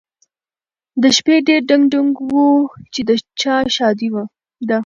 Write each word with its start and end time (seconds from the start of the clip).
د 1.01 1.03
شپې 1.17 1.35
ډېر 1.47 1.61
ډنګ 1.69 1.83
ډونګ 1.91 2.13
و 2.21 2.27
چې 2.93 3.01
د 3.07 3.09
چا 3.41 3.55
ښادي 3.75 4.07
ده؟ 4.69 4.77